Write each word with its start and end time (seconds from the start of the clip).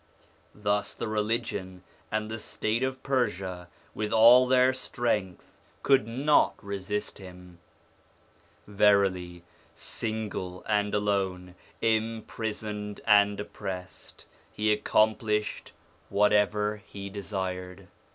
Thus 0.55 0.95
the 0.95 1.07
religion 1.07 1.83
and 2.11 2.27
the 2.31 2.39
state 2.39 2.81
of 2.81 3.03
Persia 3.03 3.67
with 3.93 4.11
all 4.11 4.47
their 4.47 4.73
strength 4.73 5.53
could 5.83 6.07
not 6.07 6.55
resist 6.65 7.19
him. 7.19 7.59
Verily, 8.65 9.43
single 9.75 10.63
and 10.67 10.95
alone, 10.95 11.53
imprisoned 11.83 12.99
and 13.05 13.39
oppressed, 13.39 14.25
he 14.51 14.71
accomplished 14.73 15.71
whatever 16.09 16.81
he 16.83 17.07
desired. 17.07 17.87